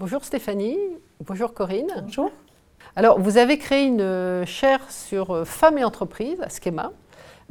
bonjour 0.00 0.24
Stéphanie, 0.24 0.78
bonjour 1.26 1.52
Corinne. 1.52 1.92
Bonjour. 2.04 2.30
Alors, 2.96 3.20
vous 3.20 3.36
avez 3.36 3.58
créé 3.58 3.84
une 3.84 4.46
chaire 4.46 4.80
sur 4.90 5.46
femmes 5.46 5.76
et 5.76 5.84
entreprises 5.84 6.40
à 6.40 6.48
Schema. 6.48 6.92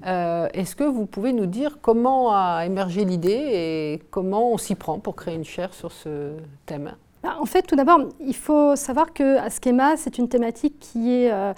Est-ce 0.04 0.76
que 0.76 0.84
vous 0.84 1.06
pouvez 1.06 1.32
nous 1.32 1.46
dire 1.46 1.78
comment 1.80 2.34
a 2.34 2.66
émergé 2.66 3.06
l'idée 3.06 3.52
et 3.54 4.02
comment 4.10 4.52
on 4.52 4.58
s'y 4.58 4.74
prend 4.74 4.98
pour 4.98 5.16
créer 5.16 5.36
une 5.36 5.46
chaire 5.46 5.76
sur 5.76 5.92
ce 5.92 6.32
thème? 6.66 6.96
Bah, 7.22 7.36
En 7.40 7.46
fait, 7.46 7.62
tout 7.62 7.76
d'abord, 7.76 8.00
il 8.20 8.36
faut 8.36 8.76
savoir 8.76 9.14
que 9.14 9.38
Schema, 9.50 9.96
c'est 9.96 10.18
une 10.18 10.28
thématique 10.28 10.80
qui 10.80 11.14
est 11.14 11.32
euh, 11.32 11.54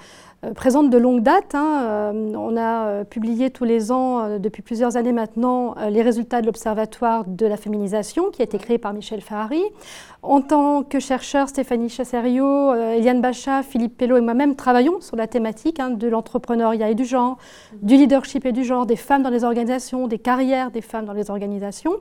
présente 0.55 0.89
de 0.89 0.97
longue 0.97 1.21
date. 1.21 1.53
Hein. 1.53 1.83
Euh, 1.83 2.33
on 2.35 2.57
a 2.57 2.87
euh, 2.87 3.03
publié 3.03 3.51
tous 3.51 3.63
les 3.63 3.91
ans, 3.91 4.39
depuis 4.39 4.63
plusieurs 4.63 4.97
années 4.97 5.11
maintenant, 5.11 5.75
les 5.89 6.01
résultats 6.01 6.41
de 6.41 6.47
l'Observatoire 6.47 7.25
de 7.25 7.45
la 7.45 7.57
féminisation, 7.57 8.31
qui 8.31 8.41
a 8.41 8.45
été 8.45 8.57
créé 8.57 8.77
par 8.77 8.93
Michel 8.93 9.21
Ferrari. 9.21 9.61
En 10.23 10.41
tant 10.41 10.83
que 10.83 10.99
chercheurs, 10.99 11.49
Stéphanie 11.49 11.89
Chasserio, 11.89 12.73
Eliane 12.75 13.21
Bacha, 13.21 13.63
Philippe 13.63 13.97
Pello 13.97 14.17
et 14.17 14.21
moi-même 14.21 14.55
travaillons 14.55 15.01
sur 15.01 15.15
la 15.15 15.25
thématique 15.25 15.79
hein, 15.79 15.89
de 15.89 16.07
l'entrepreneuriat 16.07 16.91
et 16.91 16.95
du 16.95 17.05
genre, 17.05 17.37
du 17.81 17.95
leadership 17.95 18.45
et 18.45 18.51
du 18.51 18.63
genre, 18.63 18.85
des 18.85 18.95
femmes 18.95 19.23
dans 19.23 19.31
les 19.31 19.43
organisations, 19.43 20.07
des 20.07 20.19
carrières 20.19 20.69
des 20.69 20.81
femmes 20.81 21.05
dans 21.05 21.13
les 21.13 21.31
organisations. 21.31 21.93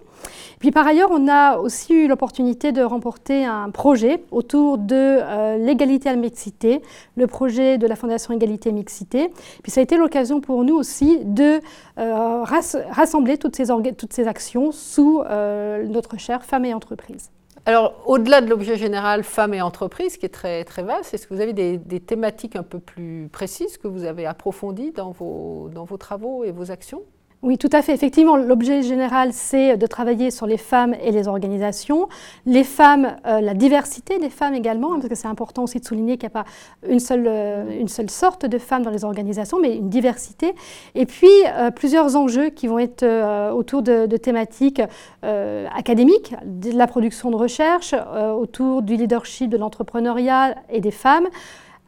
Puis 0.58 0.70
par 0.70 0.86
ailleurs, 0.86 1.08
on 1.10 1.28
a 1.28 1.56
aussi 1.56 1.94
eu 1.94 2.08
l'opportunité 2.08 2.72
de 2.72 2.82
remporter 2.82 3.46
un 3.46 3.70
projet 3.70 4.22
autour 4.30 4.76
de 4.76 5.56
l'égalité 5.56 6.10
à 6.10 6.12
la 6.12 6.18
mixité, 6.18 6.82
le 7.16 7.26
projet 7.26 7.78
de 7.78 7.86
la 7.86 7.96
Fondation 7.96 8.29
égalité 8.30 8.72
mixité. 8.72 9.30
Puis 9.62 9.72
ça 9.72 9.80
a 9.80 9.82
été 9.82 9.96
l'occasion 9.96 10.40
pour 10.40 10.64
nous 10.64 10.74
aussi 10.74 11.24
de 11.24 11.60
euh, 11.98 12.42
rassembler 12.42 13.38
toutes 13.38 13.56
ces, 13.56 13.66
toutes 13.96 14.12
ces 14.12 14.28
actions 14.28 14.72
sous 14.72 15.22
euh, 15.22 15.86
notre 15.86 16.18
chère 16.18 16.44
Femmes 16.44 16.64
et 16.64 16.74
Entreprises. 16.74 17.30
Alors, 17.66 17.94
au-delà 18.06 18.40
de 18.40 18.48
l'objet 18.48 18.76
général 18.76 19.22
Femmes 19.22 19.52
et 19.52 19.60
Entreprises, 19.60 20.16
qui 20.16 20.24
est 20.24 20.30
très, 20.30 20.64
très 20.64 20.82
vaste, 20.82 21.12
est-ce 21.12 21.26
que 21.26 21.34
vous 21.34 21.40
avez 21.40 21.52
des, 21.52 21.76
des, 21.76 22.00
thématiques 22.00 22.56
un 22.56 22.62
peu 22.62 22.78
plus 22.78 23.28
précises 23.30 23.76
que 23.76 23.86
vous 23.86 24.04
avez 24.04 24.24
approfondies 24.24 24.92
dans 24.92 25.10
vos, 25.10 25.68
dans 25.74 25.84
vos 25.84 25.98
travaux 25.98 26.42
et 26.44 26.52
vos 26.52 26.70
actions? 26.70 27.02
Oui, 27.42 27.56
tout 27.56 27.70
à 27.72 27.80
fait. 27.80 27.94
Effectivement, 27.94 28.36
l'objet 28.36 28.82
général, 28.82 29.32
c'est 29.32 29.78
de 29.78 29.86
travailler 29.86 30.30
sur 30.30 30.46
les 30.46 30.58
femmes 30.58 30.94
et 31.02 31.10
les 31.10 31.26
organisations. 31.26 32.06
Les 32.44 32.64
femmes, 32.64 33.16
euh, 33.26 33.40
la 33.40 33.54
diversité 33.54 34.18
des 34.18 34.28
femmes 34.28 34.54
également, 34.54 34.92
hein, 34.92 34.96
parce 34.96 35.08
que 35.08 35.14
c'est 35.14 35.26
important 35.26 35.62
aussi 35.62 35.80
de 35.80 35.84
souligner 35.86 36.18
qu'il 36.18 36.28
n'y 36.28 36.34
a 36.38 36.42
pas 36.42 36.50
une 36.86 37.00
seule, 37.00 37.24
euh, 37.26 37.80
une 37.80 37.88
seule 37.88 38.10
sorte 38.10 38.44
de 38.44 38.58
femmes 38.58 38.82
dans 38.82 38.90
les 38.90 39.06
organisations, 39.06 39.58
mais 39.58 39.76
une 39.76 39.88
diversité. 39.88 40.54
Et 40.94 41.06
puis, 41.06 41.30
euh, 41.46 41.70
plusieurs 41.70 42.14
enjeux 42.14 42.50
qui 42.50 42.66
vont 42.66 42.78
être 42.78 43.06
autour 43.52 43.80
de 43.82 44.16
thématiques 44.18 44.82
académiques, 45.22 46.34
de 46.44 46.76
la 46.76 46.86
production 46.86 47.30
de 47.30 47.36
recherche, 47.36 47.94
autour 48.38 48.82
du 48.82 48.96
leadership, 48.96 49.48
de 49.48 49.56
l'entrepreneuriat 49.56 50.56
et 50.68 50.80
des 50.80 50.90
femmes 50.90 51.26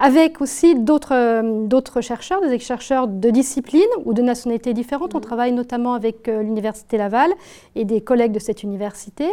avec 0.02 0.40
aussi 0.40 0.74
euh, 1.12 1.66
d'autres 1.68 2.00
chercheurs, 2.00 2.40
des 2.40 2.58
chercheurs 2.58 3.06
de 3.06 3.30
disciplines 3.30 3.82
ou 4.04 4.14
de 4.14 4.20
nationalités 4.20 4.74
différentes. 4.74 5.14
On 5.14 5.18
mhm. 5.18 5.24
travaille 5.24 5.52
notamment 5.52 5.94
avec 5.94 6.26
euh, 6.26 6.42
l'Université 6.42 6.98
Laval 6.98 7.30
et 7.76 7.84
des 7.84 8.00
collègues 8.00 8.32
de 8.32 8.40
cette 8.40 8.64
université. 8.64 9.28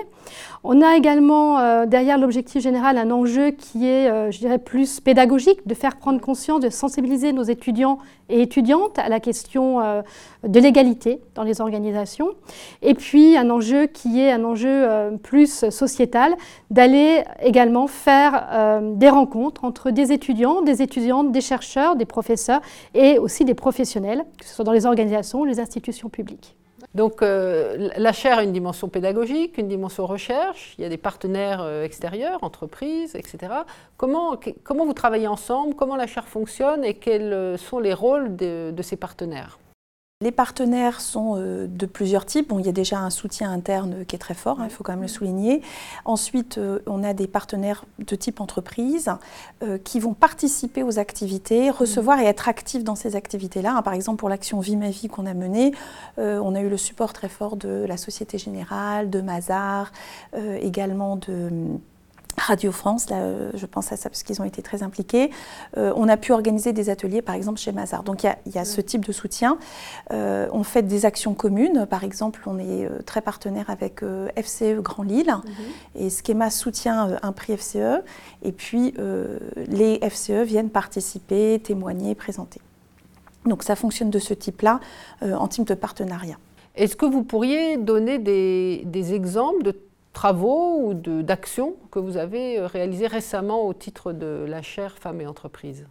On 0.64 0.84
a 0.84 0.96
également 0.96 1.58
euh, 1.58 1.88
derrière 1.88 2.20
l'objectif 2.20 2.62
général 2.62 3.00
un 3.00 3.10
enjeu 3.10 3.50
qui 3.50 3.88
est, 3.88 4.32
je 4.32 4.38
dirais, 4.38 4.60
plus 4.60 5.00
pédagogique, 5.00 5.66
de 5.66 5.74
faire 5.74 5.98
prendre 5.98 6.22
conscience, 6.22 6.60
de 6.60 6.70
sensibiliser 6.70 7.34
nos 7.34 7.44
étudiants 7.44 7.98
et 8.30 8.44
étudiantes 8.44 9.00
à 9.00 9.10
la 9.10 9.20
question 9.20 9.80
de 10.44 10.60
l'égalité 10.60 11.20
dans 11.34 11.42
les 11.42 11.62
organisations. 11.62 12.30
Et 12.84 12.94
puis 12.94 13.38
un 13.38 13.50
enjeu 13.50 13.88
qui 13.88 14.22
est 14.22 14.32
un 14.32 14.44
enjeu 14.44 14.88
plus 15.24 15.68
sociétal, 15.70 16.36
d'aller 16.70 17.24
également 17.42 17.88
faire 17.88 18.82
des 18.82 19.10
rencontres 19.10 19.64
entre 19.66 19.90
des 19.90 20.12
étudiants 20.12 20.59
des 20.62 20.82
étudiantes, 20.82 21.32
des 21.32 21.42
chercheurs, 21.42 21.96
des 21.96 22.06
professeurs 22.06 22.62
et 22.94 23.20
aussi 23.20 23.46
des 23.46 23.54
professionnels, 23.54 24.24
que 24.38 24.46
ce 24.46 24.54
soit 24.54 24.66
dans 24.66 24.72
les 24.72 24.86
organisations 24.86 25.42
ou 25.42 25.46
les 25.46 25.60
institutions 25.60 26.10
publiques. 26.10 26.56
Donc 26.96 27.22
euh, 27.22 27.90
la 27.98 28.14
chaire 28.14 28.40
a 28.40 28.44
une 28.44 28.52
dimension 28.52 28.90
pédagogique, 28.90 29.58
une 29.58 29.68
dimension 29.68 30.06
recherche, 30.06 30.74
il 30.78 30.82
y 30.82 30.86
a 30.86 30.90
des 30.90 30.98
partenaires 30.98 31.62
euh, 31.62 31.84
extérieurs, 31.84 32.40
entreprises, 32.44 33.16
etc. 33.16 33.38
Comment, 33.98 34.38
comment 34.64 34.86
vous 34.86 34.94
travaillez 34.94 35.28
ensemble, 35.28 35.76
comment 35.76 35.96
la 35.96 36.08
chaire 36.08 36.28
fonctionne? 36.28 36.84
Et 36.84 36.96
quels 36.96 37.34
euh, 37.34 37.58
sont 37.58 37.80
les 37.80 37.94
rôles 37.94 38.36
de 38.36 38.82
ces 38.82 38.96
partenaires? 38.96 39.60
Les 40.22 40.32
partenaires 40.34 41.00
sont 41.00 41.36
euh, 41.38 41.66
de 41.66 41.86
plusieurs 41.86 42.26
types. 42.26 42.50
Bon, 42.50 42.60
il 42.60 42.66
y 42.66 42.70
a 42.70 42.74
déjà 42.74 43.00
un 43.00 43.10
soutien 43.10 43.54
interne 43.54 44.04
qui 44.06 44.18
est 44.18 44.20
très 44.20 44.34
fort, 44.34 44.60
hein, 44.60 44.66
il 44.66 44.70
faut 44.70 44.84
quand 44.84 44.92
même 44.92 45.02
le 45.02 45.08
souligner. 45.08 45.62
Ensuite, 46.04 46.58
euh, 46.58 46.80
on 46.88 47.06
a 47.06 47.14
des 47.14 47.26
partenaires 47.26 47.86
de 48.00 48.16
type 48.18 48.42
entreprise 48.42 49.10
euh, 49.64 49.78
qui 49.78 50.02
vont 50.02 50.14
participer 50.14 50.84
aux 50.84 51.00
activités, 51.00 51.70
recevoir 51.70 52.20
et 52.20 52.26
être 52.26 52.50
actifs 52.50 52.84
dans 52.84 52.96
ces 52.96 53.16
activités-là. 53.16 53.82
Par 53.82 53.94
exemple, 53.94 54.20
pour 54.20 54.28
l'action 54.28 54.60
Vie 54.60 54.76
ma 54.76 54.90
vie 54.90 55.08
qu'on 55.08 55.26
a 55.26 55.34
menée, 55.34 55.72
on 56.18 56.54
a 56.54 56.60
eu 56.60 56.68
le 56.68 56.76
support 56.76 57.14
très 57.14 57.30
fort 57.30 57.56
de 57.56 57.86
la 57.88 57.96
Société 57.96 58.38
Générale, 58.38 59.10
de 59.10 59.22
Mazar, 59.22 59.94
également 60.34 61.16
de 61.16 61.80
Radio 62.40 62.72
France, 62.72 63.10
là, 63.10 63.18
euh, 63.18 63.52
je 63.54 63.66
pense 63.66 63.92
à 63.92 63.98
ça 63.98 64.10
parce 64.10 64.24
qu'ils 64.24 64.42
ont 64.42 64.46
été 64.46 64.62
très 64.62 64.82
impliqués. 64.84 65.30
Euh, 65.78 65.94
on 65.96 66.08
a 66.08 66.18
pu 66.18 66.32
organiser 66.32 66.74
des 66.74 66.90
ateliers, 66.90 67.22
par 67.22 67.36
exemple, 67.36 67.60
chez 67.60 67.72
Mazar. 67.72 68.04
Donc 68.04 68.24
il 68.24 68.52
y, 68.56 68.58
a 68.58 68.66
ce 68.66 68.82
type 68.82 69.06
de 69.06 69.12
soutien. 69.12 69.58
Euh, 70.12 70.48
on 70.52 70.64
fait 70.64 70.82
des 70.82 71.06
actions 71.06 71.34
communes. 71.34 71.86
Par 71.86 72.04
exemple, 72.04 72.42
on 72.46 72.58
est 72.58 72.90
très 73.06 73.22
partenaire 73.22 73.70
avec 73.70 74.02
FCE 74.36 74.82
Grand 74.82 75.04
Lille 75.04 75.34
mhm. 75.46 76.04
et 76.04 76.10
Schema 76.10 76.50
soutient 76.50 77.18
un 77.22 77.32
prix 77.32 77.58
FCE. 77.58 78.04
Et 78.44 78.52
puis 78.52 78.94
les 79.68 80.00
FCE 80.10 80.44
viennent 80.44 80.70
participer, 80.70 81.60
témoigner, 81.60 82.16
présenter. 82.16 82.62
Donc 83.46 83.64
ça 83.64 83.76
fonctionne 83.76 84.10
de 84.10 84.20
ce 84.20 84.34
type-là 84.34 84.80
en 85.22 85.48
type 85.48 85.68
de 85.68 85.74
partenariat. 85.74 86.38
Est-ce 86.76 86.96
que 86.96 87.06
vous 87.06 87.24
pourriez 87.24 87.78
donner 87.78 88.20
des, 88.20 88.84
des 88.86 89.14
exemples 89.14 89.64
de 89.64 89.72
travaux 90.20 90.82
ou 90.84 90.94
d'actions 91.24 91.78
que 91.92 92.00
vous 92.00 92.18
avez 92.18 92.60
euh, 92.60 92.68
réalisées 92.68 93.08
récemment 93.08 93.66
au 93.66 93.74
titre 93.74 94.12
de 94.12 94.44
la 94.46 94.62
chaire 94.62 94.98
Femmes 94.98 95.22
et 95.22 95.28
Entreprises? 95.28 95.88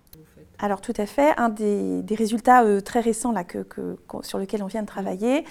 Alors 0.59 0.81
tout 0.81 0.95
à 0.97 1.07
fait. 1.07 1.33
Un 1.39 1.49
des, 1.49 2.05
résultats 2.17 2.65
euh, 2.65 2.81
très 2.81 3.01
récents 3.01 3.33
là, 3.33 3.45
que, 3.45 3.65
sur 4.23 4.39
lequel 4.39 4.63
on 4.63 4.67
vient 4.67 4.83
de 4.83 4.87
travailler, 4.87 5.45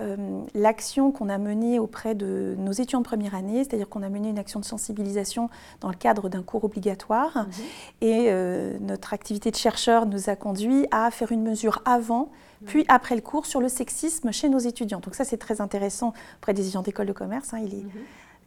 euh, 0.00 0.16
l'action 0.54 1.12
qu'on 1.12 1.28
a 1.28 1.38
menée 1.38 1.78
auprès 1.78 2.14
de 2.14 2.54
nos 2.58 2.72
étudiants 2.72 3.00
de 3.00 3.04
première 3.04 3.34
année, 3.34 3.64
c'est-à-dire 3.64 3.88
qu'on 3.88 4.02
a 4.02 4.08
mené 4.08 4.28
une 4.30 4.38
action 4.38 4.60
de 4.60 4.64
sensibilisation 4.64 5.50
dans 5.80 5.88
le 5.88 5.96
cadre 5.96 6.28
d'un 6.28 6.42
cours 6.42 6.64
obligatoire. 6.64 7.46
Mhm. 7.46 7.52
Et 8.00 8.32
notre 8.80 9.12
activité 9.14 9.50
de 9.50 9.56
chercheur 9.56 10.06
nous 10.06 10.30
a 10.30 10.36
conduit 10.36 10.86
à 10.90 11.10
faire 11.10 11.32
une 11.32 11.42
mesure 11.42 11.82
avant 11.84 12.30
puis 12.64 12.84
après 12.88 13.14
le 13.14 13.20
cours 13.20 13.46
sur 13.46 13.60
le 13.60 13.68
sexisme 13.68 14.32
chez 14.32 14.48
nos 14.48 14.58
étudiants. 14.58 15.00
Donc 15.00 15.14
ça, 15.14 15.24
c'est 15.24 15.36
très 15.36 15.60
intéressant 15.60 16.12
auprès 16.38 16.54
des 16.54 16.62
étudiants 16.62 16.82
d'école 16.82 17.06
de 17.06 17.12
commerce. 17.12 17.52
Hein. 17.52 17.58
il, 17.62 17.84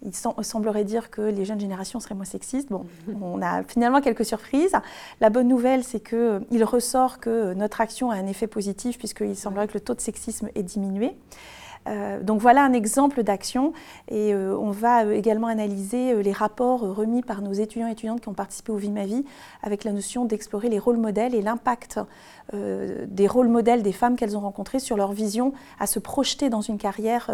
il 0.03 0.13
semblerait 0.13 0.83
dire 0.83 1.09
que 1.09 1.21
les 1.21 1.45
jeunes 1.45 1.59
générations 1.59 1.99
seraient 1.99 2.15
moins 2.15 2.25
sexistes. 2.25 2.69
Bon, 2.69 2.85
on 3.21 3.41
a 3.41 3.63
finalement 3.63 4.01
quelques 4.01 4.25
surprises. 4.25 4.73
La 5.21 5.29
bonne 5.29 5.47
nouvelle, 5.47 5.83
c'est 5.83 5.99
qu'il 5.99 6.17
euh, 6.17 6.65
ressort 6.65 7.19
que 7.19 7.53
notre 7.53 7.81
action 7.81 8.11
a 8.11 8.15
un 8.15 8.27
effet 8.27 8.47
positif 8.47 8.97
puisqu'il 8.97 9.35
semblerait 9.35 9.67
que 9.67 9.73
le 9.73 9.81
taux 9.81 9.95
de 9.95 10.01
sexisme 10.01 10.49
est 10.55 10.63
diminué. 10.63 11.15
Euh, 11.87 12.21
donc 12.21 12.41
voilà 12.41 12.63
un 12.63 12.73
exemple 12.73 13.23
d'action 13.23 13.73
et 14.09 14.33
euh, 14.33 14.57
on 14.57 14.71
va 14.71 15.05
euh, 15.05 15.11
également 15.11 15.47
analyser 15.47 16.21
les 16.21 16.31
rapports 16.31 16.81
remis 16.81 17.21
par 17.21 17.41
nos 17.41 17.53
étudiants 17.53 17.87
et 17.87 17.91
étudiantes 17.91 18.21
qui 18.21 18.29
ont 18.29 18.33
participé 18.33 18.71
au 18.71 18.77
Vie 18.77 18.91
ma 18.91 19.05
vie 19.05 19.25
avec 19.63 19.83
la 19.83 19.91
notion 19.91 20.25
d'explorer 20.25 20.69
les 20.69 20.79
rôles 20.79 20.97
modèles 20.97 21.33
et 21.33 21.41
l'impact 21.41 21.99
des 22.53 23.27
rôles 23.27 23.49
modèles 23.49 23.83
des 23.83 23.91
femmes 23.91 24.15
qu'elles 24.15 24.37
ont 24.37 24.41
rencontrées 24.41 24.79
sur 24.79 24.95
leur 24.95 25.11
vision 25.11 25.51
à 25.79 25.87
se 25.87 25.99
projeter 25.99 26.49
dans 26.49 26.61
une 26.61 26.77
carrière 26.77 27.29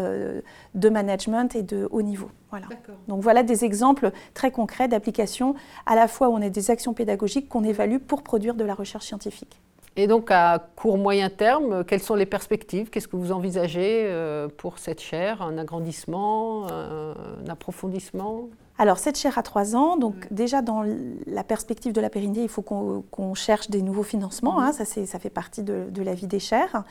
de 0.73 0.89
management 0.89 1.55
et 1.55 1.61
de 1.61 1.87
haut 1.91 2.01
niveau. 2.01 2.29
Voilà. 2.49 2.65
Donc 3.07 3.21
voilà 3.21 3.43
des 3.43 3.63
exemples 3.63 4.11
très 4.33 4.49
concrets 4.49 4.87
d'application 4.87 5.53
à 5.85 5.95
la 5.95 6.07
fois 6.07 6.29
où 6.29 6.33
on 6.33 6.41
a 6.41 6.49
des 6.49 6.71
actions 6.71 6.93
pédagogiques 6.93 7.47
qu'on 7.47 7.63
évalue 7.63 7.97
pour 7.97 8.23
produire 8.23 8.55
de 8.55 8.63
la 8.63 8.73
recherche 8.73 9.05
scientifique. 9.05 9.61
Et 9.95 10.07
donc 10.07 10.31
à 10.31 10.69
court 10.75 10.97
moyen 10.97 11.29
terme, 11.29 11.83
quelles 11.85 12.01
sont 12.01 12.15
les 12.15 12.25
perspectives? 12.25 12.89
Qu'est-ce 12.89 13.07
que 13.07 13.15
vous 13.15 13.31
envisagez 13.31 14.05
euh, 14.07 14.47
pour 14.47 14.79
cette 14.79 15.01
chaire? 15.01 15.41
Un 15.41 15.57
agrandissement, 15.57 16.67
un 16.67 17.47
approfondissement? 17.47 18.49
Alors, 18.79 18.97
cette 18.97 19.19
chaire 19.19 19.37
a 19.37 19.43
trois 19.43 19.75
ans, 19.75 19.97
donc 19.97 20.15
déjà 20.31 20.63
dans 20.63 20.83
la 21.27 21.43
perspective 21.43 21.93
de 21.93 22.01
la 22.01 22.09
pérennité, 22.09 22.41
il 22.41 22.49
faut 22.49 22.63
qu'on 22.63 23.33
cherche 23.35 23.69
des 23.69 23.83
nouveaux 23.83 24.03
financements, 24.03 24.59
hein, 24.59 24.71
ça, 24.71 24.83
ça, 24.83 25.19
fait 25.19 25.29
partie 25.29 25.61
de, 25.61 26.01
la 26.01 26.15
vie 26.15 26.25
des 26.25 26.39
chaires. 26.39 26.83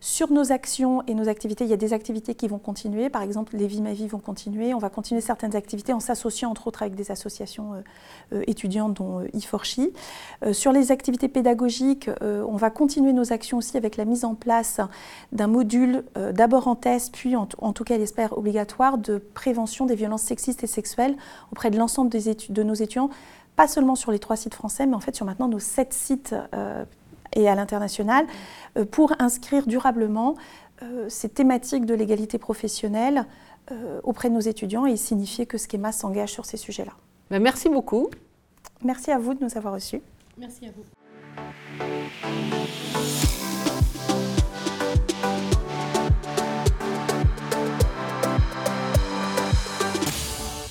Sur 0.00 0.32
nos 0.32 0.52
actions 0.52 1.02
et 1.06 1.14
nos 1.14 1.28
activités, 1.28 1.64
il 1.64 1.70
y 1.70 1.74
a 1.74 1.78
des 1.78 1.94
activités 1.94 2.34
qui 2.34 2.46
vont 2.46 2.58
continuer, 2.58 3.08
par 3.08 3.22
exemple 3.22 3.56
les 3.56 3.66
Vies 3.66 3.80
Ma 3.80 3.92
Vie 3.92 4.06
vont 4.06 4.18
continuer, 4.18 4.74
on 4.74 4.78
va 4.78 4.90
continuer 4.90 5.20
certaines 5.22 5.56
activités 5.56 5.92
en 5.92 6.00
s'associant 6.00 6.50
entre 6.50 6.66
autres 6.66 6.82
avec 6.82 6.94
des 6.94 7.10
associations 7.10 7.74
euh, 7.74 7.80
euh, 8.34 8.42
étudiantes 8.46 8.94
dont 8.94 9.26
Iforchi. 9.32 9.92
Euh, 10.44 10.52
sur 10.52 10.72
les 10.72 10.92
activités 10.92 11.28
pédagogiques, 11.28 12.10
on 12.20 12.56
va 12.56 12.70
continuer 12.70 13.12
nos 13.12 13.32
actions 13.32 13.58
aussi 13.58 13.76
avec 13.76 13.96
la 13.96 14.04
mise 14.04 14.24
en 14.24 14.34
place 14.34 14.80
d'un 15.32 15.46
module 15.46 16.04
d'abord 16.32 16.68
en 16.68 16.76
test, 16.76 17.12
puis 17.14 17.34
en, 17.34 17.48
en 17.58 17.72
tout 17.72 17.84
cas 17.84 17.96
j'espère 17.96 18.36
obligatoire, 18.36 18.98
de 18.98 19.18
prévention 19.18 19.86
des 19.86 19.94
violences 19.94 20.22
sexistes 20.22 20.64
et 20.64 20.66
sexuelles 20.66 21.16
auprès 21.52 21.70
de 21.70 21.78
l'ensemble 21.78 22.10
de 22.10 22.62
nos 22.62 22.74
étudiants, 22.74 23.10
pas 23.56 23.68
seulement 23.68 23.94
sur 23.94 24.12
les 24.12 24.18
trois 24.18 24.36
sites 24.36 24.54
français, 24.54 24.86
mais 24.86 24.94
en 24.94 25.00
fait 25.00 25.14
sur 25.14 25.26
maintenant 25.26 25.48
nos 25.48 25.58
sept 25.58 25.92
sites 25.92 26.34
et 27.34 27.48
à 27.48 27.54
l'international, 27.54 28.26
pour 28.90 29.12
inscrire 29.18 29.66
durablement 29.66 30.36
ces 31.08 31.28
thématiques 31.28 31.84
de 31.84 31.94
l'égalité 31.94 32.38
professionnelle 32.38 33.26
auprès 34.02 34.30
de 34.30 34.34
nos 34.34 34.40
étudiants 34.40 34.86
et 34.86 34.96
signifier 34.96 35.46
que 35.46 35.58
Schema 35.58 35.92
s'engage 35.92 36.32
sur 36.32 36.44
ces 36.46 36.56
sujets-là. 36.56 36.92
Ben, 37.30 37.40
merci 37.40 37.68
beaucoup. 37.68 38.08
Merci 38.82 39.10
à 39.10 39.18
vous 39.18 39.34
de 39.34 39.44
nous 39.44 39.56
avoir 39.56 39.74
reçus. 39.74 40.00
Merci 40.38 40.66
à 40.66 40.70
vous. 40.70 40.84